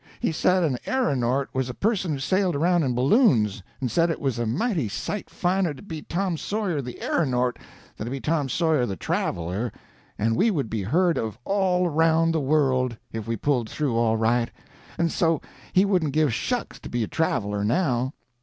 He 0.19 0.31
said 0.31 0.63
an 0.63 0.79
erronort 0.87 1.49
was 1.53 1.69
a 1.69 1.75
person 1.75 2.11
who 2.13 2.17
sailed 2.17 2.55
around 2.55 2.81
in 2.81 2.95
balloons; 2.95 3.61
and 3.79 3.91
said 3.91 4.09
it 4.09 4.19
was 4.19 4.39
a 4.39 4.47
mighty 4.47 4.89
sight 4.89 5.29
finer 5.29 5.75
to 5.75 5.81
be 5.83 6.01
Tom 6.01 6.37
Sawyer 6.37 6.81
the 6.81 6.99
Erronort 7.03 7.59
than 7.97 8.05
to 8.05 8.09
be 8.11 8.19
Tom 8.19 8.49
Sawyer 8.49 8.87
the 8.87 8.95
Traveler, 8.95 9.71
and 10.17 10.35
we 10.35 10.49
would 10.49 10.71
be 10.71 10.81
heard 10.81 11.19
of 11.19 11.37
all 11.45 11.87
round 11.87 12.33
the 12.33 12.39
world, 12.41 12.97
if 13.13 13.27
we 13.27 13.37
pulled 13.37 13.69
through 13.69 13.95
all 13.95 14.17
right, 14.17 14.49
and 14.97 15.11
so 15.11 15.39
he 15.71 15.85
wouldn't 15.85 16.13
give 16.13 16.33
shucks 16.33 16.79
to 16.79 16.89
be 16.89 17.03
a 17.03 17.07
traveler 17.07 17.63
now. 17.63 18.15